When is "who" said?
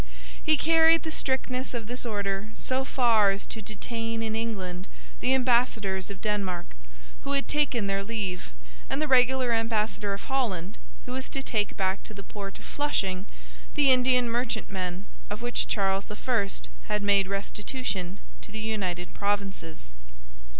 7.23-7.33, 11.05-11.11